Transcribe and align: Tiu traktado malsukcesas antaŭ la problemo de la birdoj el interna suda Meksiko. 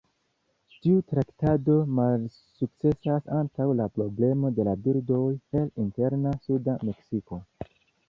Tiu 0.85 1.03
traktado 1.11 1.75
malsukcesas 1.99 3.29
antaŭ 3.43 3.69
la 3.83 3.89
problemo 4.01 4.53
de 4.59 4.69
la 4.71 4.77
birdoj 4.89 5.23
el 5.63 5.73
interna 5.89 6.37
suda 6.51 6.81
Meksiko. 6.93 7.45